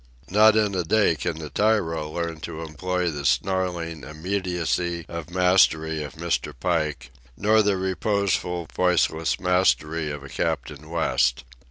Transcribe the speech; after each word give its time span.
Not 0.31 0.55
in 0.57 0.73
a 0.73 0.83
day 0.83 1.15
can 1.15 1.37
the 1.37 1.51
tyro 1.51 2.09
learn 2.09 2.39
to 2.39 2.63
employ 2.63 3.11
the 3.11 3.23
snarling 3.23 4.03
immediacy 4.03 5.05
of 5.07 5.29
mastery 5.29 6.01
of 6.01 6.15
Mr. 6.15 6.55
Pike, 6.59 7.11
nor 7.37 7.61
the 7.61 7.77
reposeful, 7.77 8.65
voiceless 8.73 9.39
mastery 9.39 10.09
of 10.09 10.23
a 10.23 10.29
Captain 10.29 10.89
West. 10.89 11.43